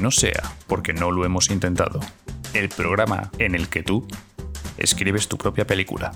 [0.00, 2.00] No sea porque no lo hemos intentado.
[2.54, 4.08] El programa en el que tú
[4.78, 6.12] escribes tu propia película.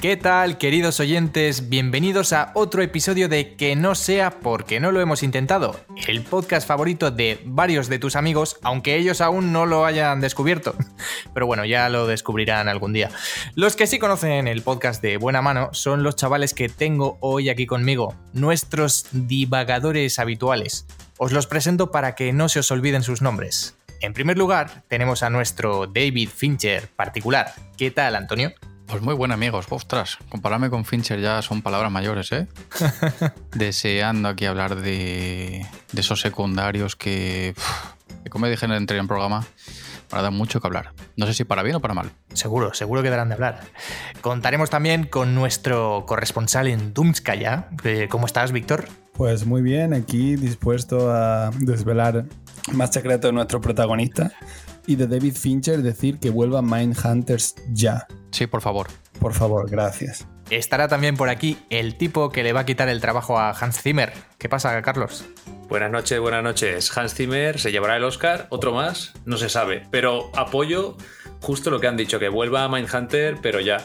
[0.00, 1.68] ¿Qué tal, queridos oyentes?
[1.68, 5.74] Bienvenidos a otro episodio de Que no sea porque no lo hemos intentado,
[6.06, 10.76] el podcast favorito de varios de tus amigos, aunque ellos aún no lo hayan descubierto.
[11.34, 13.10] Pero bueno, ya lo descubrirán algún día.
[13.56, 17.48] Los que sí conocen el podcast de buena mano son los chavales que tengo hoy
[17.48, 20.86] aquí conmigo, nuestros divagadores habituales.
[21.16, 23.76] Os los presento para que no se os olviden sus nombres.
[24.00, 27.52] En primer lugar, tenemos a nuestro David Fincher particular.
[27.76, 28.52] ¿Qué tal, Antonio?
[28.88, 32.46] Pues muy buen amigos, ostras, compararme con Fincher ya son palabras mayores, ¿eh?
[33.54, 37.54] Deseando aquí hablar de, de esos secundarios que,
[38.24, 39.46] que, como dije en el anterior programa,
[40.08, 40.94] para dar mucho que hablar.
[41.18, 42.12] No sé si para bien o para mal.
[42.32, 43.60] Seguro, seguro que darán de hablar.
[44.22, 47.68] Contaremos también con nuestro corresponsal en Dumskaya.
[48.08, 48.88] ¿Cómo estás, Víctor?
[49.12, 52.24] Pues muy bien, aquí dispuesto a desvelar
[52.72, 54.32] más secretos de nuestro protagonista
[54.88, 58.06] y de David Fincher decir que vuelva Mindhunters ya.
[58.30, 58.88] Sí, por favor.
[59.20, 60.26] Por favor, gracias.
[60.48, 63.82] Estará también por aquí el tipo que le va a quitar el trabajo a Hans
[63.82, 64.14] Zimmer.
[64.38, 65.26] ¿Qué pasa, Carlos?
[65.68, 66.96] Buenas noches, buenas noches.
[66.96, 69.82] Hans Zimmer se llevará el Oscar, otro más, no se sabe.
[69.90, 70.96] Pero apoyo
[71.42, 73.84] justo lo que han dicho, que vuelva a Mindhunter, pero ya.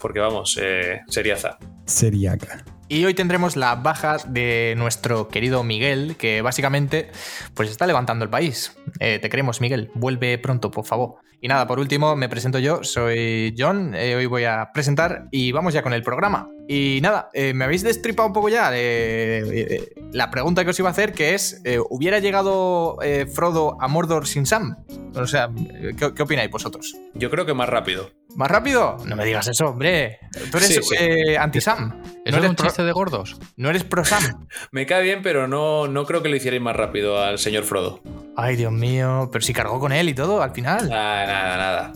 [0.00, 1.58] Porque vamos, eh, seriaza.
[1.86, 2.64] Seriaca.
[2.90, 7.12] Y hoy tendremos la baja de nuestro querido Miguel, que básicamente
[7.54, 8.76] pues está levantando el país.
[8.98, 9.90] Eh, te queremos, Miguel.
[9.94, 11.16] Vuelve pronto, por favor.
[11.42, 15.52] Y nada, por último, me presento yo, soy John, eh, hoy voy a presentar y
[15.52, 16.50] vamos ya con el programa.
[16.68, 20.88] Y nada, eh, me habéis destripado un poco ya eh, la pregunta que os iba
[20.88, 22.98] a hacer, que es, ¿hubiera llegado
[23.32, 24.76] Frodo a Mordor sin Sam?
[25.14, 25.50] O sea,
[25.98, 26.94] ¿qué, ¿qué, opináis vosotros?
[27.14, 28.10] Yo creo que más rápido.
[28.36, 28.98] ¿Más rápido?
[29.06, 30.20] No me digas eso, hombre.
[30.52, 31.34] Tú eres sí, sí.
[31.36, 32.02] anti-Sam.
[32.24, 33.36] ¿Eso ¿No eres un chiste de gordos?
[33.56, 34.46] ¿No eres pro-Sam?
[34.70, 38.00] me cae bien, pero no, no creo que lo hicierais más rápido al señor Frodo.
[38.36, 40.88] Ay, Dios mío, pero si cargó con él y todo al final.
[40.88, 41.92] Nada, nada, nada.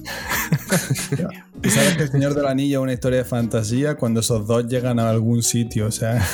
[1.62, 4.66] ¿Y sabes que el Señor del Anillo es una historia de fantasía cuando esos dos
[4.66, 5.86] llegan a algún sitio?
[5.86, 6.16] O sea.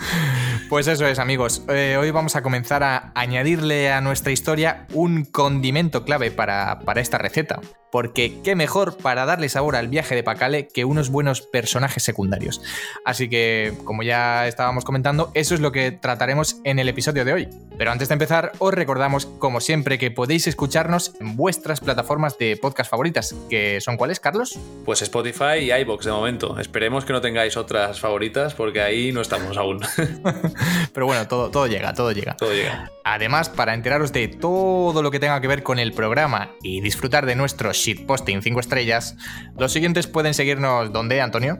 [0.70, 1.64] Pues eso es, amigos.
[1.68, 7.00] Eh, hoy vamos a comenzar a añadirle a nuestra historia un condimento clave para, para,
[7.00, 7.58] esta receta.
[7.90, 12.62] Porque qué mejor para darle sabor al viaje de Pacale que unos buenos personajes secundarios.
[13.04, 17.32] Así que, como ya estábamos comentando, eso es lo que trataremos en el episodio de
[17.32, 17.48] hoy.
[17.76, 22.56] Pero antes de empezar, os recordamos, como siempre, que podéis escucharnos en vuestras plataformas de
[22.56, 23.34] podcast favoritas.
[23.48, 24.56] ¿Que son cuáles, Carlos?
[24.84, 26.60] Pues Spotify y iBox de momento.
[26.60, 29.80] Esperemos que no tengáis otras favoritas porque ahí no estamos aún.
[30.92, 32.36] Pero bueno, todo, todo llega, todo llega.
[32.36, 32.90] Todo llega.
[33.04, 37.26] Además, para enteraros de todo lo que tenga que ver con el programa y disfrutar
[37.26, 39.16] de nuestro shitposting 5 estrellas,
[39.58, 41.58] los siguientes pueden seguirnos ¿dónde, Antonio?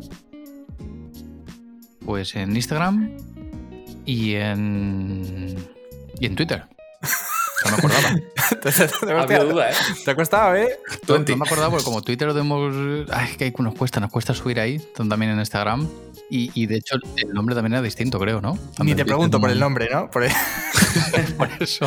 [2.04, 3.16] Pues en Instagram
[4.04, 5.56] y en.
[6.18, 6.66] y en Twitter.
[7.64, 8.16] No me acordaba.
[9.22, 9.74] Había duda, ¿eh?
[10.04, 10.78] Te ha costado, ¿eh?
[11.06, 13.08] No, no me acordaba porque como Twitter lo tenemos...
[13.12, 15.88] Ay, que nos cuesta, nos cuesta subir ahí, también en Instagram.
[16.30, 18.56] Y, y, de hecho el nombre también era distinto, creo, ¿no?
[18.84, 20.08] Ni te pregunto por el nombre, ¿no?
[20.10, 20.30] Por, el...
[21.36, 21.86] por eso.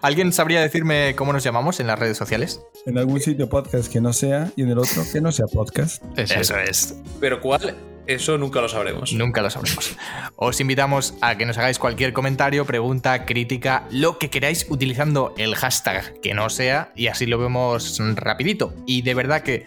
[0.00, 2.60] ¿Alguien sabría decirme cómo nos llamamos en las redes sociales?
[2.86, 6.02] En algún sitio podcast que no sea y en el otro que no sea podcast.
[6.16, 6.94] Eso, eso es.
[7.20, 7.76] ¿Pero cuál?
[8.06, 9.12] Eso nunca lo sabremos.
[9.12, 9.96] Nunca lo sabremos.
[10.36, 15.54] Os invitamos a que nos hagáis cualquier comentario, pregunta, crítica, lo que queráis utilizando el
[15.56, 18.74] hashtag que no sea y así lo vemos rapidito.
[18.86, 19.66] Y de verdad que,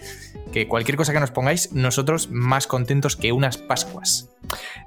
[0.51, 4.29] que cualquier cosa que nos pongáis, nosotros más contentos que unas Pascuas.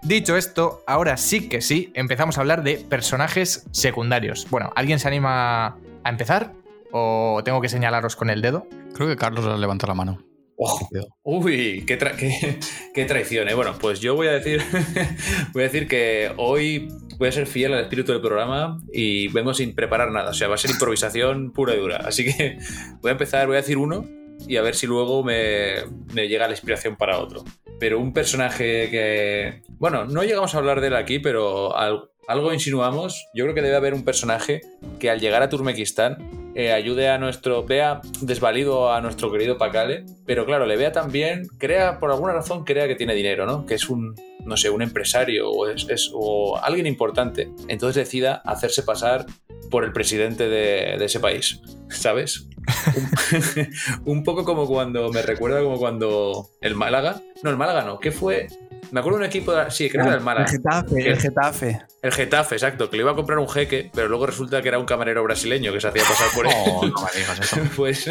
[0.03, 4.47] Dicho esto, ahora sí que sí, empezamos a hablar de personajes secundarios.
[4.51, 6.53] Bueno, ¿alguien se anima a empezar?
[6.91, 8.67] ¿O tengo que señalaros con el dedo?
[8.95, 10.32] Creo que Carlos levantó la mano.
[10.57, 10.89] Oh,
[11.23, 12.59] uy, qué, tra qué,
[12.95, 13.55] qué, traición, ¿eh?
[13.55, 14.63] Bueno, pues yo voy a decir
[15.53, 19.55] voy a decir que hoy voy a ser fiel al espíritu del programa y vengo
[19.55, 20.31] sin preparar nada.
[20.31, 21.99] O sea, va a ser improvisación pura y dura.
[22.05, 22.59] Así que
[23.01, 24.05] voy a empezar, voy a decir uno
[24.47, 25.85] y a ver si luego me,
[26.15, 27.45] llega la inspiración para otro.
[27.79, 29.63] Pero un personaje que.
[29.79, 33.27] Bueno, no llegamos a hablar de él aquí, pero al, algo insinuamos.
[33.35, 34.61] Yo creo que debe haber un personaje
[34.99, 40.05] que al llegar a Turmequistán eh, ayude a nuestro, vea desvalido a nuestro querido Pacale,
[40.27, 43.67] pero claro, le vea también, crea, por alguna razón, crea que tiene dinero, ¿no?
[43.67, 44.15] Que es un,
[44.45, 47.51] no sé, un empresario o, es, o alguien importante.
[47.69, 49.27] Entonces decida hacerse pasar
[49.71, 52.47] por el presidente de, de ese país, ¿sabes?
[54.05, 58.13] un poco como cuando, me recuerda como cuando el Málaga, no, el Málaga no, ¿qué
[58.13, 58.49] fue?
[58.93, 60.45] Me acuerdo de un equipo, sí, creo que era el Málaga.
[60.45, 61.81] El Getafe, el Getafe.
[62.03, 64.79] El Getafe, exacto, que le iba a comprar un jeque, pero luego resulta que era
[64.79, 66.53] un camarero brasileño que se hacía pasar por él.
[66.55, 67.57] Oh, no me digas eso.
[67.77, 68.05] pues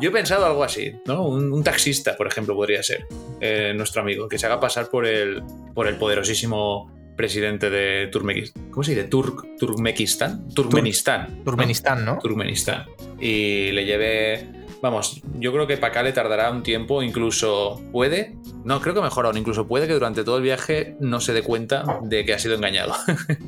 [0.00, 1.26] yo he pensado algo así, ¿no?
[1.26, 3.06] Un, un taxista, por ejemplo, podría ser
[3.40, 5.42] eh, nuestro amigo, que se haga pasar por el,
[5.74, 8.70] por el poderosísimo presidente de Turkmenistán.
[8.70, 9.04] ¿Cómo se dice?
[9.04, 10.48] Turk, Turkmenistán.
[10.54, 11.44] Turkmenistán.
[11.44, 12.18] Turkmenistán, ¿no?
[12.18, 12.86] Turkmenistán.
[13.20, 14.63] Y le lleve.
[14.84, 18.36] Vamos, yo creo que acá le tardará un tiempo, incluso puede.
[18.66, 21.40] No, creo que mejor aún, incluso puede que durante todo el viaje no se dé
[21.40, 22.92] cuenta de que ha sido engañado.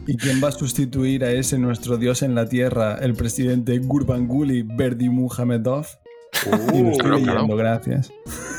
[0.06, 4.62] ¿Y quién va a sustituir a ese nuestro dios en la tierra, el presidente Gurbanguly
[4.62, 5.85] Berdimuhamedov?
[6.73, 8.11] Y lo estoy leyendo, gracias.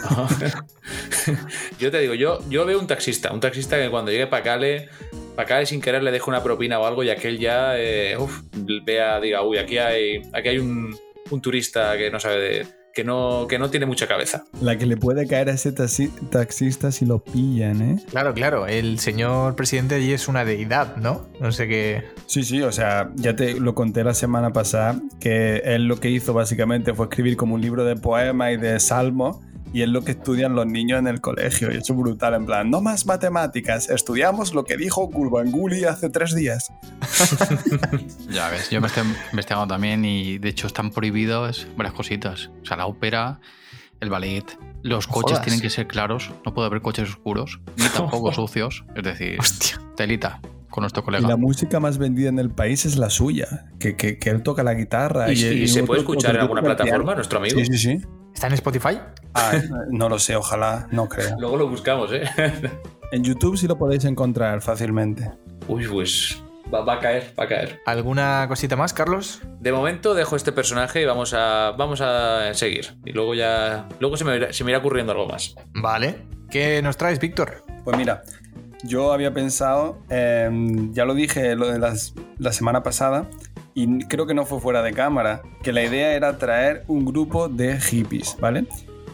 [1.79, 4.89] yo te digo, yo, yo veo un taxista, un taxista que cuando llegue para Cale,
[5.35, 8.43] para Cale sin querer le deje una propina o algo y aquel ya eh, uf,
[8.85, 10.95] vea, diga, uy, aquí hay, aquí hay un,
[11.31, 12.67] un turista que no sabe de.
[12.93, 14.45] Que no, que no tiene mucha cabeza.
[14.59, 18.03] La que le puede caer a ese taxi- taxista si lo pillan, ¿eh?
[18.09, 18.65] Claro, claro.
[18.65, 21.27] El señor presidente allí es una deidad, ¿no?
[21.39, 22.05] No sé qué.
[22.25, 26.09] Sí, sí, o sea, ya te lo conté la semana pasada, que él lo que
[26.09, 29.37] hizo básicamente fue escribir como un libro de poemas y de salmos,
[29.73, 32.45] y es lo que estudian los niños en el colegio, y eso es brutal, en
[32.45, 36.71] plan, no más matemáticas, estudiamos lo que dijo Gurbanguly hace tres días.
[38.29, 42.49] Ya ves, yo me estoy investigando también y de hecho están prohibidas varias cositas.
[42.61, 43.39] O sea, la ópera,
[43.99, 44.43] el ballet,
[44.83, 45.41] los coches jodas.
[45.43, 48.83] tienen que ser claros, no puede haber coches oscuros, ni tampoco sucios.
[48.95, 49.79] Es decir, Hostia.
[49.95, 51.27] telita con nuestro Y colega.
[51.27, 54.63] la música más vendida en el país es la suya, que, que- que él toca
[54.63, 55.31] la guitarra.
[55.31, 57.15] ¿Y, y se otro- puede escuchar en alguna plataforma, piano.
[57.15, 57.59] nuestro amigo?
[57.59, 58.01] Sí, sí, sí.
[58.37, 58.99] ¿Está en Spotify?
[59.33, 59.53] Ah,
[59.89, 61.35] no lo sé, ojalá, no creo.
[61.39, 62.21] Luego lo buscamos, ¿eh?
[63.11, 65.31] En YouTube sí lo podéis encontrar fácilmente.
[65.67, 67.79] Uy, pues va, va a caer, va a caer.
[67.87, 69.41] ¿Alguna cosita más, Carlos?
[69.59, 72.95] De momento dejo este personaje y vamos a, vamos a seguir.
[73.05, 73.89] Y luego ya.
[73.99, 75.55] Luego se me, irá, se me irá ocurriendo algo más.
[75.73, 76.27] Vale.
[76.51, 77.63] ¿Qué nos traes, Víctor?
[77.83, 78.21] Pues mira,
[78.83, 80.47] yo había pensado, eh,
[80.91, 83.27] ya lo dije lo de las- la semana pasada,
[83.79, 87.47] y creo que no fue fuera de cámara, que la idea era traer un grupo
[87.47, 88.65] de hippies, ¿vale?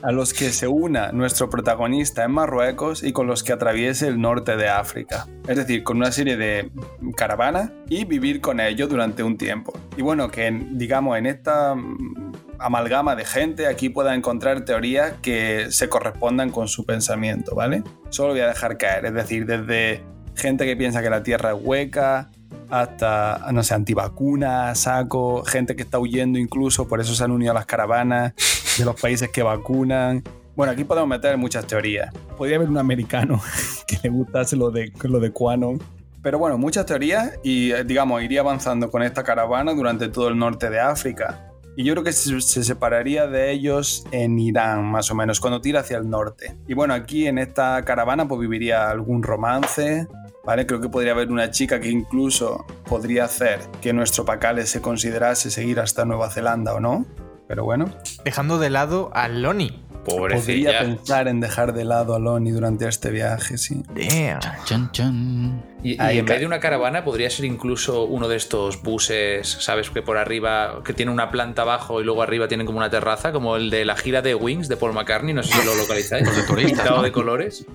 [0.02, 4.22] A los que se una nuestro protagonista en Marruecos y con los que atraviese el
[4.22, 5.28] norte de África.
[5.50, 6.72] Es decir, con una serie de
[7.18, 9.74] caravanas y vivir con ellos durante un tiempo.
[9.98, 15.14] Y bueno, que en- digamos en esta mm, amalgama de gente aquí pueda encontrar teorías
[15.22, 17.84] que se correspondan con su pensamiento, ¿vale?
[18.10, 20.02] Solo voy a dejar caer, es decir, desde
[20.36, 22.30] gente que piensa que la Tierra es hueca,
[22.70, 27.52] hasta, no sé, antivacunas, saco, gente que está huyendo incluso, por eso se han unido
[27.52, 28.34] a las caravanas
[28.78, 30.24] de los países que vacunan.
[30.56, 32.14] Bueno, aquí podemos meter muchas teorías.
[32.38, 33.42] Podría haber un americano
[33.88, 35.82] que le gustase lo de, lo de Quanon.
[36.22, 40.38] Pero bueno, muchas teorías y, eh, digamos, iría avanzando con esta caravana durante todo el
[40.38, 41.50] norte de África.
[41.76, 45.60] Y yo creo que se, se separaría de ellos en Irán, más o menos, cuando
[45.60, 46.56] tira hacia el norte.
[46.68, 50.08] Y bueno, aquí en esta caravana pues viviría algún romance,
[50.46, 50.66] ¿vale?
[50.66, 55.50] Creo que podría haber una chica que incluso podría hacer que nuestro Pacale se considerase
[55.52, 57.06] seguir hasta Nueva Zelanda o no.
[57.48, 57.86] Pero bueno,
[58.24, 59.84] Dejando de lado a Loni.
[60.06, 60.80] podría Pobrecilla.
[60.80, 63.84] pensar en dejar de lado a Loni durante este viaje, sí.
[63.94, 64.40] Damn.
[64.66, 65.64] Chan, chan.
[65.84, 69.90] Y, y en vez de una caravana, podría ser incluso uno de estos buses, ¿sabes?
[69.90, 73.34] Que por arriba, que tiene una planta abajo y luego arriba tienen como una terraza,
[73.34, 76.26] como el de la gira de Wings de Paul McCartney, no sé si lo localizáis.
[76.26, 77.02] Los de turistas, ¿no?
[77.04, 77.66] de colores.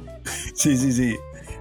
[0.54, 1.14] Sí, sí, sí.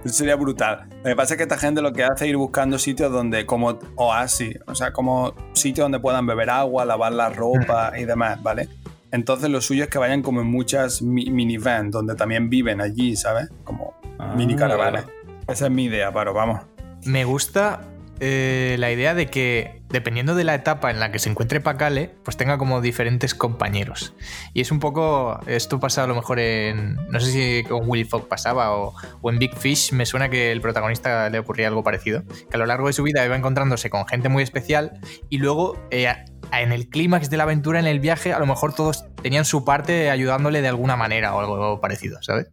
[0.04, 0.86] Eso sería brutal.
[0.98, 3.44] Lo que pasa es que esta gente lo que hace es ir buscando sitios donde,
[3.46, 8.42] como oasis, o sea, como sitios donde puedan beber agua, lavar la ropa y demás,
[8.42, 8.68] ¿vale?
[9.10, 13.16] Entonces lo suyo es que vayan como en muchas mi- minivans, donde también viven allí,
[13.16, 13.48] ¿sabes?
[13.64, 15.04] Como Ah, mini caravanas.
[15.06, 15.16] vale.
[15.48, 16.60] Esa es mi idea, Paro, vamos.
[17.04, 17.80] Me gusta
[18.20, 22.14] eh, la idea de que, dependiendo de la etapa en la que se encuentre Pacale,
[22.24, 24.14] pues tenga como diferentes compañeros.
[24.54, 25.40] Y es un poco.
[25.46, 26.96] Esto pasa a lo mejor en.
[27.10, 29.92] No sé si con Willy Fogg pasaba o, o en Big Fish.
[29.92, 32.22] Me suena que el protagonista le ocurría algo parecido.
[32.26, 35.76] Que a lo largo de su vida iba encontrándose con gente muy especial y luego.
[35.90, 36.08] eh,
[36.52, 39.64] en el clímax de la aventura, en el viaje, a lo mejor todos tenían su
[39.64, 42.48] parte ayudándole de alguna manera o algo parecido, ¿sabes?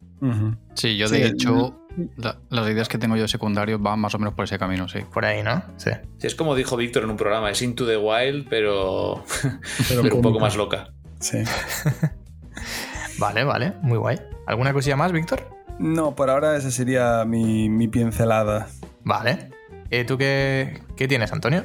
[0.74, 1.85] Sí, yo Sí, de hecho,
[2.18, 4.88] la- las ideas que tengo yo de secundario van más o menos por ese camino,
[4.88, 5.00] sí.
[5.14, 5.64] Por ahí, ¿no?
[5.78, 5.92] Sí.
[6.18, 9.24] Sí, es como dijo Víctor en un programa, es Into the Wild, pero,
[9.90, 10.90] pero un poco más loca.
[11.20, 11.40] Sí.
[13.18, 14.20] Vale, vale, muy guay.
[14.46, 15.48] ¿Alguna cosilla más, Víctor?
[15.80, 18.68] No, por ahora esa sería mi, mi pincelada.
[19.04, 19.50] Vale.
[19.90, 21.64] Eh, ¿Tú qué, qué tienes, Antonio?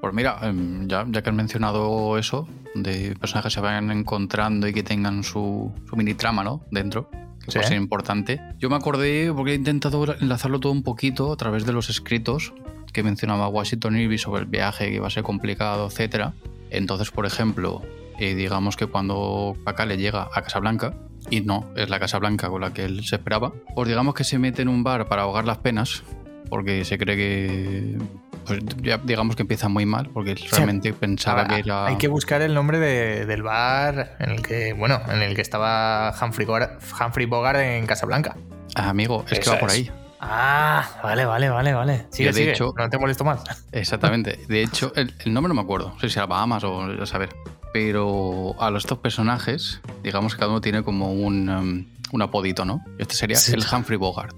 [0.00, 4.68] Pues mira, em, ya, ya que has mencionado eso, de personajes que se vayan encontrando
[4.68, 6.64] y que tengan su, su mini trama, ¿no?
[6.70, 7.10] Dentro,
[7.48, 7.58] Sí.
[7.62, 8.40] ser importante.
[8.58, 12.52] Yo me acordé, porque he intentado enlazarlo todo un poquito a través de los escritos
[12.92, 16.34] que mencionaba Washington Irving sobre el viaje, que iba a ser complicado, etcétera.
[16.70, 17.82] Entonces, por ejemplo,
[18.18, 20.94] eh, digamos que cuando Pacale llega a Casablanca,
[21.30, 24.24] y no es la Casa Blanca con la que él se esperaba, pues digamos que
[24.24, 26.02] se mete en un bar para ahogar las penas,
[26.48, 27.98] porque se cree que,
[28.46, 31.86] pues ya digamos que empieza muy mal, porque realmente pensaba Ahora, que era...
[31.86, 35.42] Hay que buscar el nombre de- del bar en el que, bueno, en el que
[35.42, 38.36] estaba Humphrey Bogart, Humphrey Bogart en Casablanca.
[38.74, 39.90] Ah, amigo, es que va por ahí.
[40.20, 42.06] Ah, vale, vale, vale, vale.
[42.10, 42.50] Sigue, de sigue.
[42.52, 43.42] hecho- no te molesto más.
[43.72, 44.38] Exactamente.
[44.48, 45.90] De hecho, el, el nombre no me acuerdo.
[45.94, 47.28] No sé si era Bahamas o a saber.
[47.72, 52.64] Pero a los estos personajes, digamos que cada uno tiene como un, um, un apodito,
[52.64, 52.82] ¿no?
[52.98, 53.52] Este sería Sí.
[53.52, 54.34] el Humphrey Bogart.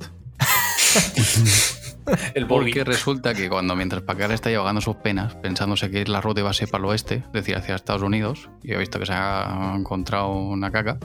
[2.34, 2.46] El.
[2.46, 6.50] Porque resulta que cuando mientras Pacal está llevando sus penas, pensándose que la ruta iba
[6.50, 9.12] a ser para el oeste, es decir, hacia Estados Unidos, y ha visto que se
[9.12, 10.98] ha encontrado una caca,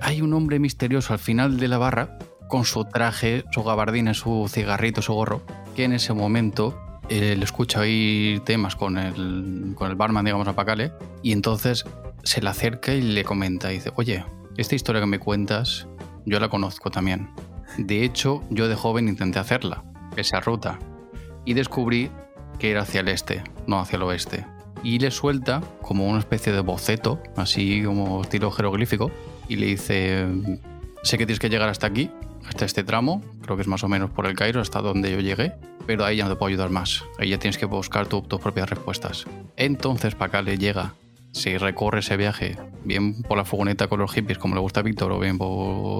[0.00, 4.46] hay un hombre misterioso al final de la barra con su traje, su gabardina, su
[4.50, 5.42] cigarrito, su gorro,
[5.74, 10.48] que en ese momento eh, le escucha oír temas con el, con el barman, digamos,
[10.48, 11.84] a Pacale, y entonces
[12.24, 14.24] se le acerca y le comenta, y dice, oye,
[14.56, 15.86] esta historia que me cuentas,
[16.26, 17.30] yo la conozco también.
[17.78, 19.84] De hecho, yo de joven intenté hacerla,
[20.16, 20.78] esa ruta,
[21.44, 22.10] y descubrí
[22.58, 24.46] que era hacia el este, no hacia el oeste.
[24.84, 29.10] Y le suelta como una especie de boceto, así como estilo jeroglífico,
[29.48, 30.26] y le dice,
[31.02, 32.10] sé que tienes que llegar hasta aquí,
[32.48, 35.20] hasta este tramo, creo que es más o menos por el Cairo, hasta donde yo
[35.20, 35.52] llegué,
[35.86, 38.40] pero ahí ya no te puedo ayudar más, ahí ya tienes que buscar tu- tus
[38.40, 39.24] propias respuestas.
[39.56, 40.94] Entonces Pacale llega,
[41.32, 44.82] se recorre ese viaje, bien por la furgoneta con los hippies, como le gusta a
[44.82, 45.48] Víctor, o bien por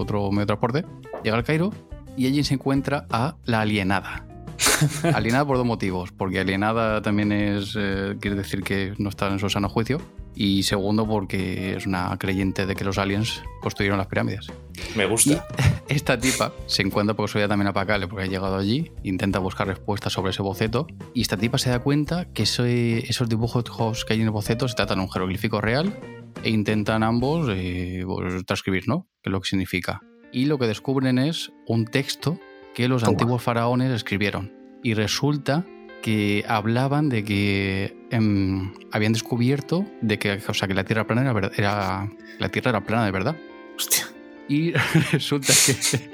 [0.01, 0.85] otro medio de transporte,
[1.25, 1.73] llega al Cairo
[2.17, 4.27] y allí se encuentra a la alienada.
[5.15, 9.39] alienada por dos motivos, porque alienada también es, eh, quiere decir que no está en
[9.39, 10.01] su sano juicio,
[10.35, 14.47] y segundo porque es una creyente de que los aliens construyeron las pirámides.
[14.97, 15.47] Me gusta.
[15.89, 19.67] Esta tipa se encuentra por casualidad también a Pacale porque ha llegado allí, intenta buscar
[19.67, 24.15] respuestas sobre ese boceto y esta tipa se da cuenta que ese- esos dibujos que
[24.15, 25.95] hay en el boceto se tratan de un jeroglífico real
[26.43, 29.07] e intentan ambos eh, pues, transcribir, ¿no?
[29.23, 30.01] ¿Qué es lo que significa?
[30.33, 32.41] Y lo que descubren es un texto
[32.75, 33.11] que los Toma.
[33.13, 34.51] antiguos faraones escribieron
[34.83, 35.67] y resulta
[36.01, 41.29] que hablaban de que em, habían descubierto de que, o sea, que la Tierra plana
[41.31, 43.37] era, era la Tierra era plana de verdad.
[43.77, 44.07] Hostia.
[44.49, 44.73] Y
[45.13, 46.11] resulta que,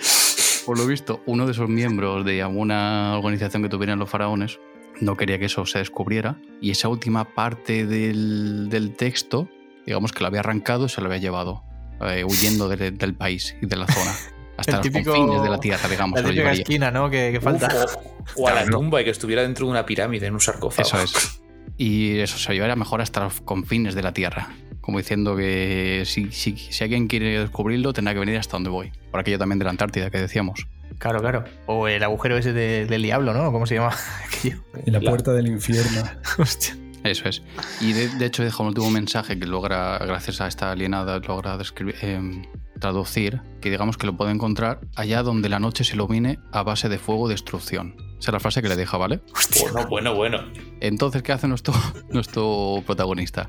[0.65, 4.59] por lo visto, uno de esos miembros de alguna organización que tuvieran los faraones
[5.01, 6.37] no quería que eso se descubriera.
[6.61, 9.49] Y esa última parte del, del texto,
[9.87, 11.63] digamos que lo había arrancado y se lo había llevado,
[12.01, 14.13] eh, huyendo de- del país y de la zona.
[14.59, 16.21] Hasta El los típico- confines de la tierra, digamos.
[16.21, 17.09] La típica esquina, ¿no?
[17.09, 17.69] Que, que falta.
[17.85, 17.95] Uf,
[18.37, 20.87] o, o a la tumba y que estuviera dentro de una pirámide, en un sarcófago.
[20.87, 21.41] Eso es.
[21.79, 24.49] Y eso se llevaría mejor hasta los confines de la tierra.
[24.81, 28.91] Como diciendo que si, si, si alguien quiere descubrirlo, tendrá que venir hasta donde voy.
[29.11, 30.67] Por aquello también de la Antártida que decíamos.
[30.99, 31.45] Claro, claro.
[31.67, 33.53] O el agujero ese de- del diablo, ¿no?
[33.53, 33.95] ¿Cómo se llama?
[34.27, 34.63] Aquello.
[34.87, 36.03] La La- puerta del infierno.
[36.39, 36.77] Hostia.
[37.05, 37.43] Eso es.
[37.81, 41.57] Y de, de hecho deja un último mensaje que logra, gracias a esta alienada, logra
[41.57, 42.43] describir- em,
[42.79, 46.89] traducir, que digamos que lo puede encontrar allá donde la noche se ilumine a base
[46.89, 47.95] de fuego y destrucción.
[48.19, 49.21] Esa es la frase que le deja, ¿vale?
[49.61, 50.39] Bueno, bueno, bueno.
[50.81, 51.75] Entonces, ¿qué hace nuestro,
[52.11, 53.47] nuestro protagonista?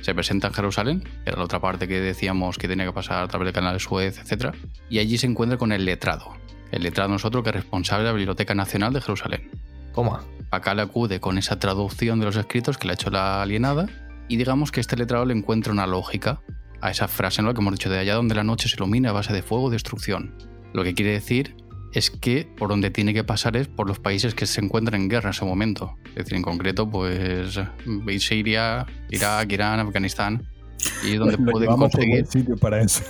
[0.00, 3.22] Se presenta en Jerusalén, que era la otra parte que decíamos que tenía que pasar
[3.22, 4.54] a través del canal de Suez, etc.
[4.88, 6.32] Y allí se encuentra con el letrado.
[6.70, 9.50] El letrado es otro que es responsable de la Biblioteca Nacional de Jerusalén.
[9.94, 10.22] Toma.
[10.50, 13.86] Acá le acude con esa traducción de los escritos que le ha hecho la alienada
[14.28, 16.40] y digamos que este letrado le encuentra una lógica
[16.80, 17.52] a esa frase ¿no?
[17.54, 20.34] que hemos dicho de allá donde la noche se ilumina a base de fuego destrucción.
[20.72, 21.56] Lo que quiere decir
[21.92, 25.08] es que por donde tiene que pasar es por los países que se encuentran en
[25.08, 25.96] guerra en ese momento.
[26.10, 27.58] Es decir, en concreto, pues
[28.18, 30.46] Siria, Irak, Irán, Afganistán.
[31.04, 33.02] Y es donde Lo pueden conseguir buen sitio para eso.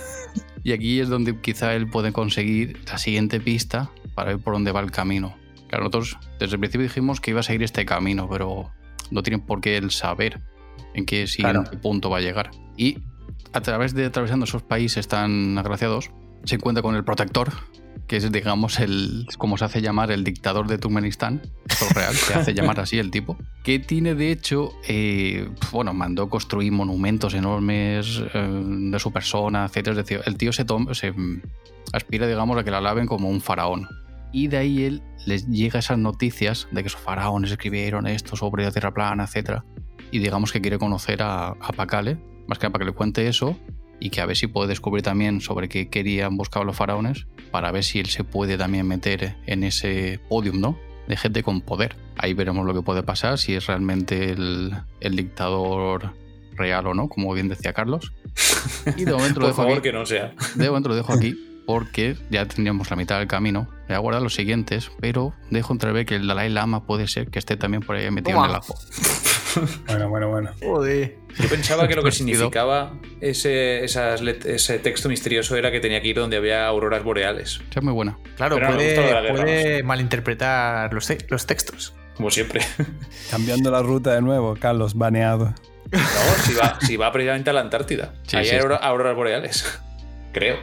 [0.63, 4.71] y aquí es donde quizá él puede conseguir la siguiente pista para ver por dónde
[4.71, 5.35] va el camino.
[5.67, 8.71] Claro, nosotros desde el principio dijimos que iba a seguir este camino, pero
[9.11, 10.41] no tiene por qué él saber
[10.95, 11.81] en qué siguiente Claro.
[11.81, 12.49] punto va a llegar.
[12.75, 12.97] Y
[13.53, 16.11] a través de atravesando esos países tan agraciados,
[16.43, 17.51] se encuentra con el protector,
[18.07, 21.41] que es, digamos, el, como se hace llamar, el dictador de Turkmenistán.
[21.67, 23.37] Es real, se hace llamar así el tipo.
[23.63, 29.89] Que tiene, de hecho, eh, bueno, mandó construir monumentos enormes eh, de su persona, etc.
[29.89, 31.41] Es decir, el tío se, mm,
[31.93, 33.87] aspira, digamos, a que la alaben como un faraón.
[34.31, 38.63] Y de ahí él les llega esas noticias de que esos faraones escribieron esto sobre
[38.63, 39.61] la tierra plana, etc.
[40.11, 42.17] Y digamos que quiere conocer a, a Pacale,
[42.49, 43.57] más que nada para que le cuente eso
[43.99, 47.71] y que a ver si puede descubrir también sobre qué querían buscar los faraones, para
[47.71, 50.77] ver si él se puede también meter en ese podium, ¿no?
[51.07, 51.95] De gente con poder.
[52.17, 56.13] Ahí veremos lo que puede pasar, si es realmente el, el dictador
[56.55, 58.13] real o no, como bien decía Carlos.
[58.95, 59.81] Y de momento lo Por dejo favor, aquí.
[59.81, 60.33] que no sea.
[60.55, 63.67] De momento lo dejo aquí porque ya tendríamos la mitad del camino.
[63.87, 67.37] Voy a guardar los siguientes, pero dejo entrever que el Dalai Lama puede ser que
[67.37, 68.75] esté también por ahí metido en el ajo.
[69.87, 70.51] Bueno, bueno, bueno.
[70.61, 71.15] Joder.
[71.39, 76.01] Yo pensaba que lo que significaba ese, esas let- ese texto misterioso era que tenía
[76.01, 77.61] que ir donde había auroras boreales.
[77.69, 78.17] Esa es muy buena.
[78.35, 81.93] Claro, Pero puede, guerra, malinterpretar los, te- los textos.
[82.15, 82.61] Como siempre.
[83.31, 85.53] Cambiando la ruta de nuevo, Carlos, baneado.
[85.91, 85.99] No,
[86.45, 88.13] si va, si va precisamente a la Antártida.
[88.27, 89.79] Sí, Ahí sí, hay auroras boreales.
[90.33, 90.57] Creo.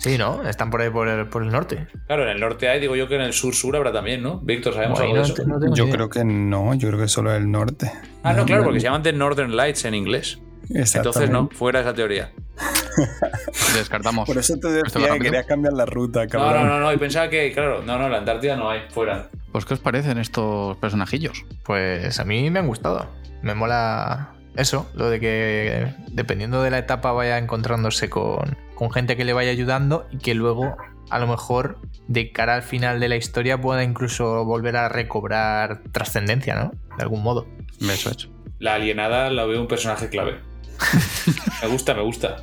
[0.00, 0.42] Sí, ¿no?
[0.48, 1.86] Están por ahí por el, por el norte.
[2.06, 4.38] Claro, en el norte hay, digo yo que en el sur-sur habrá también, ¿no?
[4.40, 5.74] Víctor, ¿sabemos Ahí algo de no eso?
[5.74, 5.94] Yo idea.
[5.94, 7.92] creo que no, yo creo que solo el norte.
[8.22, 10.40] Ah, no, claro, porque se llaman The Northern Lights en inglés.
[10.70, 12.32] Entonces no, fuera esa teoría.
[13.74, 14.26] Descartamos.
[14.26, 16.66] Por eso te ¿Esto va decía que querías cambiar la ruta, No, cabrón.
[16.66, 19.28] no, no, no, y pensaba que, claro, no, no, la Antártida no hay, fuera.
[19.52, 21.44] Pues, ¿qué os parecen estos personajillos?
[21.64, 23.06] Pues a mí me han gustado.
[23.42, 29.14] Me mola eso, lo de que dependiendo de la etapa vaya encontrándose con, con gente
[29.14, 30.74] que le vaya ayudando y que luego
[31.10, 31.76] a lo mejor
[32.08, 36.72] de cara al final de la historia pueda incluso volver a recobrar trascendencia, ¿no?
[36.96, 37.46] De algún modo.
[37.78, 38.30] Eso hecho.
[38.58, 40.40] La alienada la veo un personaje clave.
[41.62, 42.36] me gusta, me gusta.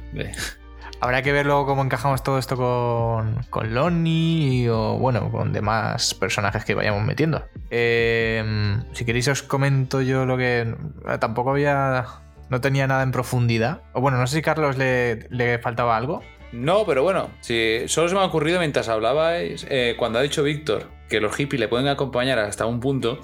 [1.01, 6.13] Habrá que ver luego cómo encajamos todo esto con, con Lonnie o, bueno, con demás
[6.13, 7.45] personajes que vayamos metiendo.
[7.71, 10.75] Eh, si queréis os comento yo lo que...
[11.19, 12.05] Tampoco había...
[12.49, 13.81] No tenía nada en profundidad.
[13.93, 16.21] O bueno, no sé si Carlos le, le faltaba algo.
[16.53, 20.43] No, pero bueno, si solo se me ha ocurrido mientras hablabais, eh, cuando ha dicho
[20.43, 23.19] Víctor que los hippies le pueden acompañar hasta un punto,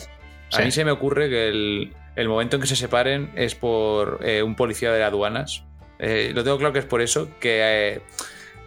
[0.52, 0.64] a Sí.
[0.64, 4.44] mí se me ocurre que el, el momento en que se separen es por eh,
[4.44, 5.64] un policía de aduanas.
[6.00, 7.60] Eh, lo tengo claro que es por eso, que
[7.96, 8.02] eh,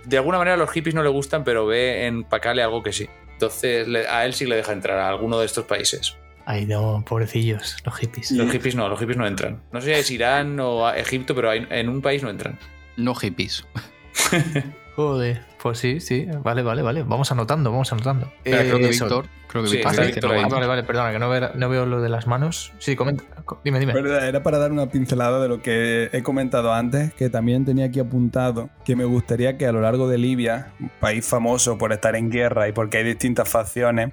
[0.04, 3.08] de alguna manera los hippies no le gustan, pero ve en Pacale algo que sí.
[3.32, 6.16] Entonces a él sí le deja entrar a alguno de estos países.
[6.46, 8.30] Ay, no, pobrecillos, los hippies.
[8.30, 9.62] Los hippies no, los hippies no entran.
[9.72, 12.58] No sé si es Irán o Egipto, pero hay- en un país no entran.
[12.96, 13.66] No hippies.
[14.96, 16.26] Joder, pues sí, sí.
[16.42, 17.02] Vale, vale, vale.
[17.02, 18.32] Vamos anotando, vamos anotando.
[18.42, 19.04] Creo que eso.
[19.04, 19.26] Víctor.
[19.48, 19.94] Creo que Sí, Víctor
[20.32, 22.72] Ah, Víctor vale, vale, perdona, que no veo, no veo lo de las manos.
[22.78, 23.24] Sí, comenta.
[23.44, 23.92] co- Dime, dime.
[23.92, 27.86] Verdad, era para dar una pincelada de lo que he comentado antes, que también tenía
[27.86, 31.92] aquí apuntado, que me gustaría que a lo largo de Libia, un país famoso por
[31.92, 34.12] estar en guerra y porque hay distintas facciones,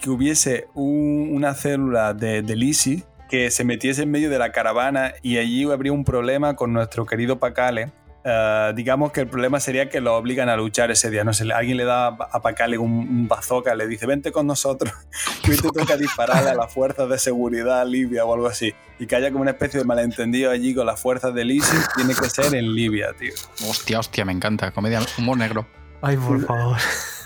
[0.00, 4.50] que hubiese un- una célula de, del ISIS que se metiese en medio de la
[4.52, 7.92] caravana y allí habría un problema con nuestro querido Pacale.
[8.24, 11.22] Eh, digamos que el problema sería que lo obligan a luchar ese día.
[11.24, 14.92] No sé, alguien le da a Pacale un, un bazooka, le dice, vente con nosotros,
[15.44, 18.74] que hoy te toca dispararle a las fuerzas de seguridad libia o algo así.
[18.98, 22.14] Y que haya como una especie de malentendido allí con las fuerzas del ISIS, tiene
[22.14, 23.32] que ser en Libia, tío.
[23.66, 24.72] Hostia, hostia, me encanta.
[24.72, 25.66] Comedia, humor negro.
[26.02, 26.76] Ay, por favor.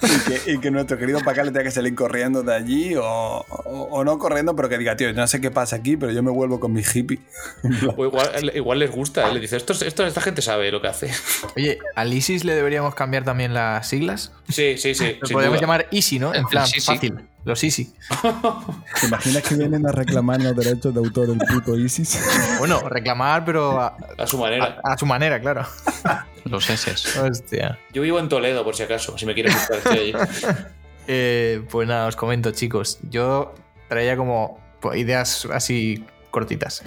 [0.02, 3.88] Y que, y que nuestro querido Pacale tenga que salir corriendo de allí o, o-
[3.90, 6.22] o no corriendo, pero que diga, tío, yo no sé qué pasa aquí, pero yo
[6.22, 7.20] me vuelvo con mi hippie.
[7.96, 9.32] O igual, igual les gusta, ¿eh?
[9.34, 11.10] le dice, esto, esto, esta gente sabe lo que hace.
[11.56, 14.32] Oye, ¿al ISIS le deberíamos cambiar también las siglas?
[14.50, 15.18] Sí, sí, sí.
[15.22, 15.58] Lo duda.
[15.58, 16.34] llamar Easy, ¿no?
[16.34, 17.20] En plan, fácil.
[17.44, 17.94] Los Easy.
[19.00, 22.18] ¿Te imaginas que vienen a reclamar los derechos de autor del puto ISIS?
[22.58, 24.80] Bueno, reclamar, pero a, A su manera.
[24.82, 25.66] a- a su manera, claro.
[26.54, 27.18] Los S.
[27.20, 27.78] Hostia.
[27.92, 30.14] Yo vivo en Toledo, por si acaso, si me quieres buscar, estoy allí.
[31.06, 32.98] Eh, pues nada, os comento, chicos.
[33.10, 33.54] Yo
[33.90, 36.82] traía como pues, ideas así cortitas.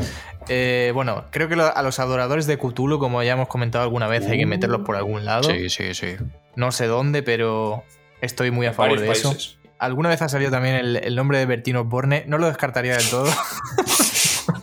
[0.47, 4.07] Eh, bueno, creo que lo- a los adoradores de Cthulhu, como ya hemos comentado alguna
[4.07, 5.43] vez, hay que meterlos por algún lado.
[5.43, 6.15] Sí, sí, sí.
[6.55, 7.83] No sé dónde, pero
[8.21, 9.35] estoy muy a favor de eso.
[9.77, 12.23] Alguna vez ha salido también el, el nombre de Bertino Borne.
[12.27, 13.29] No lo descartaría del todo.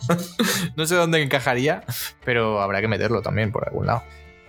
[0.75, 1.83] no sé dónde encajaría,
[2.23, 4.03] pero habrá que meterlo también por algún lado.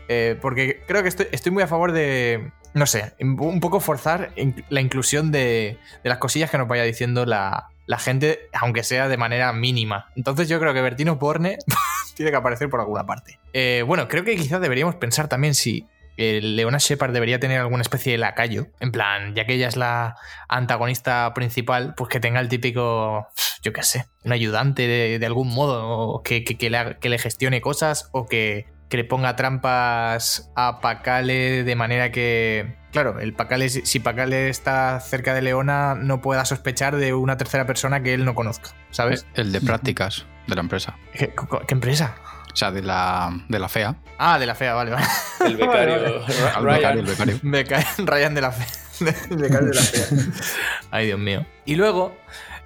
[0.08, 4.32] Eh, porque creo que estoy, estoy muy a favor de, no sé, un poco forzar
[4.68, 9.08] la inclusión de, de las cosillas que nos vaya diciendo la, la gente, aunque sea
[9.08, 10.10] de manera mínima.
[10.16, 11.58] Entonces yo creo que Bertino Borne
[12.14, 13.38] tiene que aparecer por alguna parte.
[13.52, 17.82] Eh, bueno, creo que quizás deberíamos pensar también si el Leona Shepard debería tener alguna
[17.82, 18.68] especie de lacayo.
[18.80, 20.16] En plan, ya que ella es la
[20.48, 23.28] antagonista principal, pues que tenga el típico,
[23.62, 28.26] yo qué sé, un ayudante de, de algún modo, que, que le gestione cosas o
[28.26, 34.48] que, que le ponga trampas a Pacale de manera que, claro, el Pacale, si Pacale
[34.48, 38.70] está cerca de Leona, no pueda sospechar de una tercera persona que él no conozca,
[38.90, 39.26] ¿sabes?
[39.34, 40.96] El de prácticas de la empresa.
[41.12, 41.32] ¿Qué,
[41.66, 42.14] qué empresa?
[42.52, 43.96] O sea, de la, de la FEA.
[44.16, 45.06] Ah, de la fea, vale, vale.
[45.44, 46.24] El becario.
[46.60, 46.64] Ryan.
[46.64, 47.86] becario, el becario.
[47.98, 48.64] Ryan de la fe.
[49.00, 50.00] Me cae de la fe.
[50.90, 51.44] Ay, Dios mío.
[51.66, 52.16] Y luego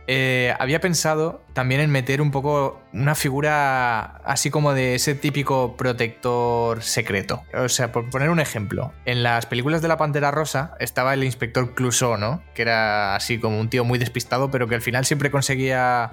[0.06, 5.76] eh, había pensado también en meter un poco una figura así como de ese típico
[5.76, 7.42] protector secreto.
[7.54, 11.24] O sea, por poner un ejemplo, en las películas de la Pantera Rosa estaba el
[11.24, 12.42] inspector Clouseau, ¿no?
[12.54, 16.10] Que era así como un tío muy despistado, pero que al final siempre conseguía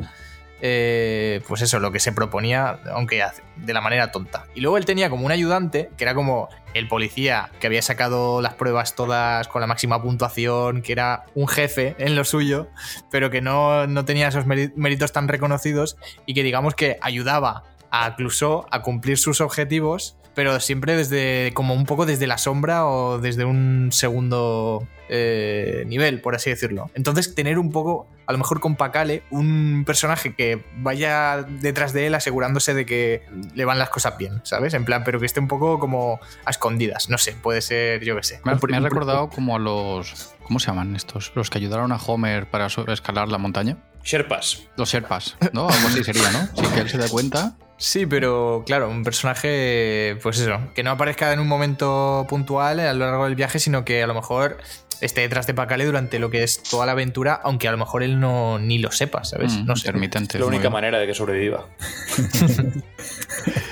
[0.62, 3.24] eh, pues eso, lo que se proponía, aunque
[3.58, 4.46] de la manera tonta.
[4.56, 8.42] Y luego él tenía como un ayudante, que era como el policía que había sacado
[8.42, 12.68] las pruebas todas con la máxima puntuación, que era un jefe en lo suyo,
[13.12, 18.16] pero que no, no tenía esos méritos tan reconocidos y que digamos que ayudaba a
[18.16, 23.18] Clouseau a cumplir sus objetivos, pero siempre desde como un poco desde la sombra o
[23.18, 26.92] desde un segundo eh, nivel, por así decirlo.
[26.94, 32.06] Entonces, tener un poco, a lo mejor con Pacale, un personaje que vaya detrás de
[32.06, 34.76] él asegurándose de que le van las cosas bien, ¿sabes?
[34.76, 37.10] En plan, pero que esté un poco como a escondidas.
[37.10, 38.40] No sé, puede ser, yo qué sé.
[38.44, 40.36] Me, me ha recordado como a los.
[40.44, 41.32] ¿Cómo se llaman estos?
[41.34, 43.78] Los que ayudaron a Homer para escalar la montaña.
[44.04, 44.68] Sherpas.
[44.78, 45.68] Los Sherpas, ¿no?
[45.68, 46.48] Algo así sería, ¿no?
[46.54, 47.58] Sin que él se dé cuenta.
[47.78, 52.94] Sí, pero claro, un personaje, pues eso, que no aparezca en un momento puntual a
[52.94, 54.58] lo largo del viaje, sino que a lo mejor
[55.00, 58.02] esté detrás de Pacale durante lo que es toda la aventura, aunque a lo mejor
[58.04, 59.54] él no ni lo sepa, ¿sabes?
[59.54, 59.88] Mm, no sé.
[59.88, 60.38] intermitente.
[60.38, 61.68] Es la única manera de que sobreviva.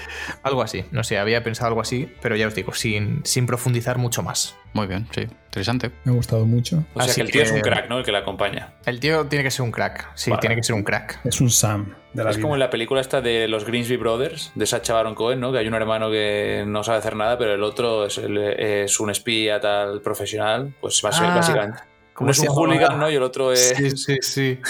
[0.45, 3.97] Algo así, no sé, había pensado algo así, pero ya os digo, sin, sin profundizar
[3.97, 4.55] mucho más.
[4.73, 5.21] Muy bien, sí.
[5.47, 5.89] Interesante.
[6.03, 6.83] Me ha gustado mucho.
[6.93, 7.97] O sea que el tío es un crack, ¿no?
[7.97, 8.73] El que la acompaña.
[8.85, 10.41] El tío tiene que ser un crack, sí, Vale.
[10.41, 11.19] tiene que ser un crack.
[11.25, 12.43] Es un Sam de la Es vida.
[12.43, 15.51] como en la película esta de los Grimsby Brothers, de Sacha Baron Cohen, ¿no?
[15.51, 18.99] Que hay un hermano que no sabe hacer nada, pero el otro es, el- es
[18.99, 20.75] un espía tal profesional.
[20.79, 21.79] Pues basi- Ah, básicamente.
[22.13, 23.09] ¿cómo Uno es un hooligan, ¿no?
[23.09, 23.73] Y el otro es.
[23.75, 24.59] Sí, sí, sí.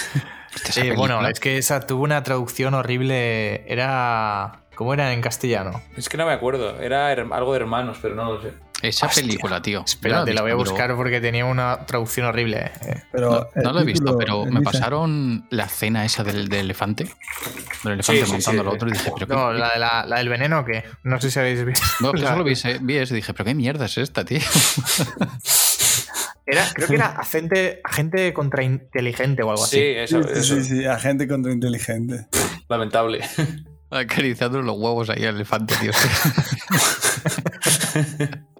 [0.78, 3.70] Eh, bueno, es que esa tuvo una traducción horrible.
[3.70, 4.62] Era.
[4.76, 5.82] ¿Cómo era en castellano?
[5.96, 6.78] Es que no me acuerdo.
[6.80, 8.52] Era her- algo de hermanos, pero no lo sé.
[8.82, 9.22] Esa Hostia.
[9.22, 9.82] película, tío.
[9.86, 12.70] Espera, Yo te la voy a buscar porque tenía una traducción horrible.
[12.82, 13.02] eh.
[13.10, 16.60] Pero No, no lo he visto, pero me dice- pasaron la escena esa del, del
[16.66, 17.04] elefante.
[17.84, 19.34] Del elefante Sí, montando sí, al otro y dije, pero qué.
[19.34, 21.82] No, la, de la, la del veneno, que no sé si habéis visto.
[22.00, 24.40] No, La- solo vi, vi eso y dije, pero qué mierda es esta, tío.
[26.48, 30.14] Era, creo que era agente, agente contrainteligente o algo Sí, así.
[30.14, 30.42] sí, eso.
[30.42, 32.26] sí, sí, agente contrainteligente.
[32.68, 33.24] Lamentable.
[33.90, 35.92] Acariciando los huevos ahí al elefante, tío.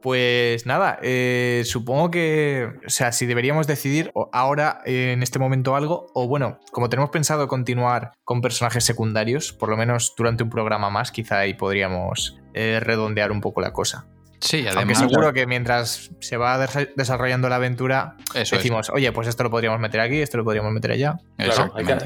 [0.03, 5.75] Pues nada, eh, supongo que, o sea, si deberíamos decidir ahora eh, en este momento
[5.75, 10.51] algo, o bueno, como tenemos pensado continuar con personajes secundarios, por lo menos durante un
[10.51, 14.07] programa más, quizá ahí podríamos eh, redondear un poco la cosa.
[14.41, 14.99] Sí, Aunque además.
[14.99, 18.63] seguro que mientras se va desa- desarrollando la aventura, Eso es.
[18.63, 21.17] decimos, oye, pues esto lo podríamos meter aquí, esto lo podríamos meter allá.
[21.37, 21.97] Claro, hay que,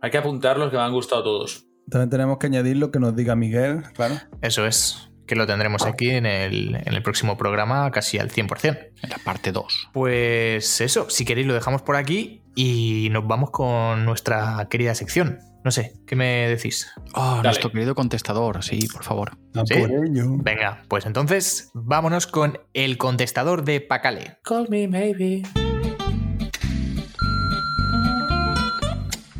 [0.00, 1.66] hay que apuntar los que me han gustado todos.
[1.92, 4.14] También tenemos que añadir lo que nos diga Miguel, claro.
[4.40, 8.88] Eso es, que lo tendremos aquí en el, en el próximo programa casi al 100%.
[9.02, 9.90] En la parte 2.
[9.92, 15.38] Pues eso, si queréis lo dejamos por aquí y nos vamos con nuestra querida sección.
[15.64, 16.88] No sé, ¿qué me decís?
[17.12, 19.32] Oh, nuestro querido contestador, sí, por favor.
[19.54, 19.74] A ¿Sí?
[19.74, 20.38] por ello.
[20.38, 24.38] Venga, pues entonces vámonos con el contestador de Pacale.
[24.42, 25.42] Call me maybe.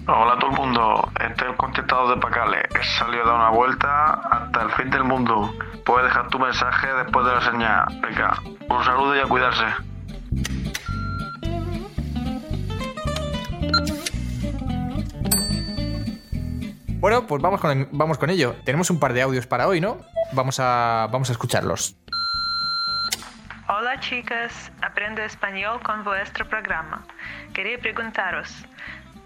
[0.08, 2.68] Hola a todo el mundo, este es el contestador de Pacale.
[2.74, 5.54] He salido a dar una vuelta hasta el fin del mundo.
[5.84, 7.84] Puedes dejar tu mensaje después de la señal.
[8.00, 8.36] Venga,
[8.68, 9.64] un saludo y a cuidarse.
[16.98, 18.56] Bueno, pues vamos con, vamos con ello.
[18.64, 19.98] Tenemos un par de audios para hoy, ¿no?
[20.32, 21.96] Vamos a, vamos a escucharlos.
[23.68, 27.06] Hola chicas, aprendo español con vuestro programa.
[27.54, 28.66] Quería preguntaros,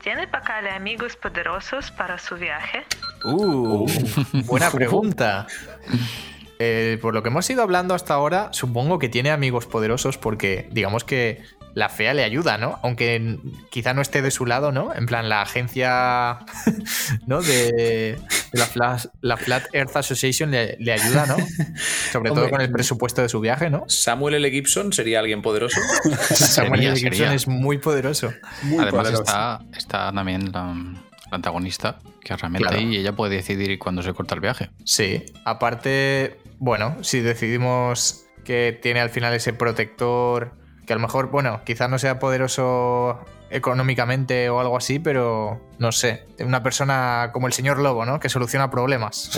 [0.06, 2.84] ¿tiene Pacale amigos poderosos para su viaje?
[3.24, 3.90] Uh,
[4.44, 5.48] buena pregunta.
[6.60, 10.68] Eh, por lo que hemos ido hablando hasta ahora, supongo que tiene amigos poderosos porque
[10.70, 11.42] digamos que
[11.76, 12.78] la fea le ayuda, ¿no?
[12.82, 13.38] Aunque
[13.70, 14.94] quizá no esté de su lado, ¿no?
[14.94, 16.38] En plan, la agencia
[17.26, 17.42] ¿no?
[17.42, 18.18] de, de
[18.52, 21.36] la, Flat, la Flat Earth Association le, le ayuda, ¿no?
[22.12, 23.84] Sobre todo con el presupuesto de su viaje, ¿no?
[23.88, 24.50] Samuel L.
[24.50, 25.78] Gibson sería alguien poderoso.
[26.30, 26.96] Samuel L.
[26.96, 27.34] Gibson sería.
[27.34, 28.32] es muy poderoso.
[28.62, 29.24] Muy Además poderoso.
[29.24, 30.74] está, está también la,
[31.30, 32.78] la antagonista, que realmente Claro.
[32.78, 34.70] ahí ella puede decidir cuándo se corta el viaje.
[34.84, 40.52] Sí, aparte, bueno, si decidimos que tiene al final ese protector,
[40.86, 43.18] que a lo mejor, bueno, quizás no sea poderoso
[43.50, 48.18] económicamente o algo así, pero no sé, una persona como el señor Lobo, ¿no?
[48.20, 49.30] Que soluciona problemas.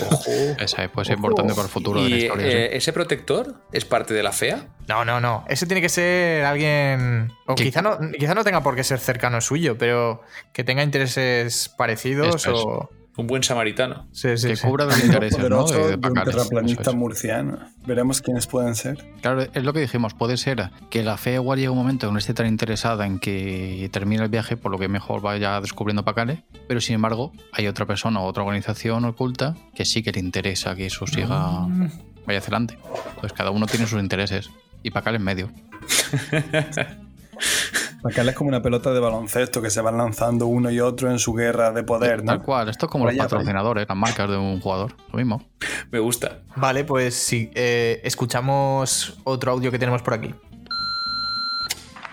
[0.59, 2.45] Esa puede ser importante para el futuro de la ¿Y historia.
[2.45, 2.51] sí.
[2.57, 4.67] eh, ese protector es parte de la fea?
[4.87, 5.45] No, no, no.
[5.47, 7.31] Ese tiene que ser alguien.
[7.45, 7.65] O ¿Qué?
[7.65, 10.21] quizá no, quizá no tenga por qué ser cercano suyo, pero
[10.53, 12.47] que tenga intereses parecidos es.
[12.53, 12.89] o.
[13.19, 14.07] Un buen samaritano.
[14.11, 14.65] Sí, sí, que sí.
[14.67, 15.65] cubra los intereses, ¿no?
[15.65, 16.35] De, de un Pacales.
[16.35, 16.95] terraplanista es.
[16.95, 17.59] murciano.
[17.85, 18.97] Veremos quiénes pueden ser.
[19.21, 20.13] Claro, es lo que dijimos.
[20.13, 23.19] Puede ser que la fe igual llegue un momento que no esté tan interesada en
[23.19, 27.67] que termine el viaje, por lo que mejor vaya descubriendo Pacale, pero sin embargo hay
[27.67, 31.89] otra persona o otra organización oculta que sí que le interesa que eso siga, Mm.
[32.25, 32.77] vaya hacia adelante.
[33.09, 34.49] Entonces cada uno tiene sus intereses
[34.83, 35.49] y Pacale en medio.
[38.03, 41.19] Acá es como una pelota de baloncesto que se van lanzando uno y otro en
[41.19, 42.43] su guerra de poder, Tal ¿no?
[42.43, 45.43] cual, esto es como los patrocinadores, las marcas de un jugador, lo mismo.
[45.91, 46.37] Me gusta.
[46.55, 50.33] Vale, pues sí, eh, escuchamos otro audio que tenemos por aquí.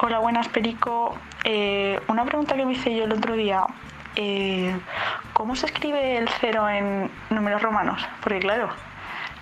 [0.02, 1.16] Hola, buenas, Perico.
[1.44, 3.64] Eh, una pregunta que me hice yo el otro día.
[4.16, 4.76] eh,
[5.34, 8.02] ¿cómo se escribe el cero en números romanos?
[8.22, 8.70] Porque claro,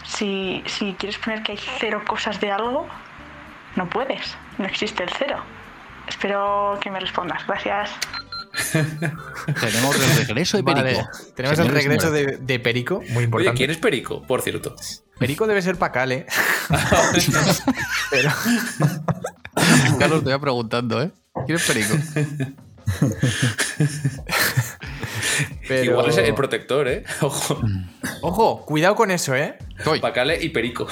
[0.05, 2.87] si, si quieres poner que hay cero cosas de algo,
[3.77, 5.39] no puedes, no existe el cero.
[6.09, 7.47] Espero que me respondas.
[7.47, 7.91] Gracias.
[9.61, 10.85] Tenemos el regreso de Perico.
[10.85, 13.57] Vale, tenemos el regreso de, de Perico, muy Oye, importante.
[13.57, 14.77] ¿quién es Perico, por cierto?
[15.19, 16.27] Perico debe ser Pacal, ¿eh?
[18.11, 18.31] Pero,
[19.99, 21.11] Carlos, te voy preguntando, ¿eh?
[21.47, 21.95] ¿Quién es Perico?
[25.69, 27.05] pero- Igual es el protector, ¿eh?
[27.23, 27.61] Ojo.
[28.23, 29.59] Ojo, cuidado con eso, ¿eh?
[30.01, 30.87] Pacale y Perico.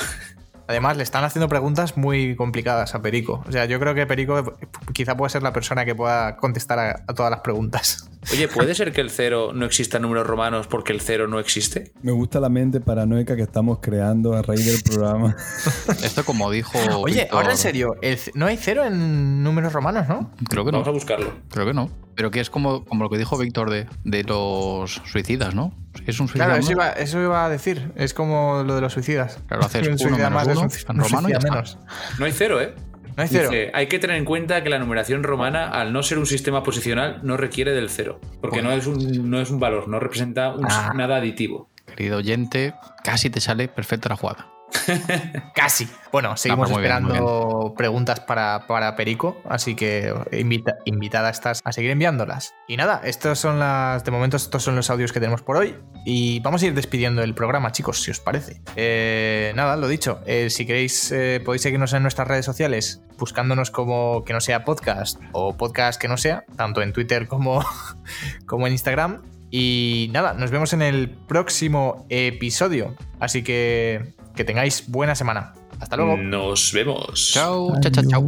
[0.72, 3.44] Además, le están haciendo preguntas muy complicadas a Perico.
[3.46, 4.56] O sea, yo creo que Perico
[4.94, 8.10] quizá pueda ser la persona que pueda contestar a, a todas las preguntas.
[8.30, 11.40] Oye, ¿puede ser que el cero no exista en números romanos porque el cero no
[11.40, 11.92] existe?
[12.02, 15.34] Me gusta la mente paranoica que estamos creando a raíz del programa.
[16.04, 16.78] Esto como dijo.
[16.98, 20.30] Oye, Víctor- ahora en serio, el no hay cero en números romanos, ¿no?
[20.48, 20.78] Creo que no.
[20.78, 21.32] Vamos a buscarlo.
[21.50, 21.90] Creo que no.
[22.14, 25.74] Pero que es como, como lo que dijo Víctor de, de los suicidas, ¿no?
[26.06, 26.44] Es un suicida.
[26.46, 27.90] Claro, eso iba, eso iba a decir.
[27.96, 29.38] Es como lo de los suicidas.
[29.48, 31.38] Claro, haces Un uno suicida menos más es uno, un- en un romano y ya
[31.40, 31.78] menos.
[32.18, 32.74] No hay cero, ¿eh?
[33.16, 33.50] No hay cero.
[33.50, 36.62] Dice, hay que tener en cuenta que la numeración romana, al no ser un sistema
[36.62, 38.20] posicional, no requiere del cero.
[38.40, 40.92] Porque no es un, no es un valor, no representa un- Ah.
[40.94, 41.68] nada aditivo.
[41.86, 44.48] Querido oyente, casi te sale perfecta la jugada.
[45.54, 45.88] Casi.
[46.10, 51.72] Bueno, seguimos muy bien, esperando preguntas para, para Perico, así que invita, invitada estás a
[51.72, 52.54] seguir enviándolas.
[52.68, 54.04] Y nada, estos son las.
[54.04, 55.74] De momento, estos son los audios que tenemos por hoy.
[56.04, 58.60] Y vamos a ir despidiendo el programa, chicos, si os parece.
[58.76, 60.20] Eh, nada, lo dicho.
[60.26, 64.64] eh, si queréis, eh, podéis seguirnos en nuestras redes sociales, buscándonos como que no sea
[64.64, 67.64] podcast o podcast que no sea, tanto en Twitter como,
[68.46, 69.22] como en Instagram.
[69.50, 72.96] Y nada, nos vemos en el próximo episodio.
[73.20, 75.54] Así que que tengáis buena semana.
[75.80, 76.16] Hasta luego.
[76.16, 77.32] Nos vemos.
[77.32, 78.22] Chao, chao, chao, chao.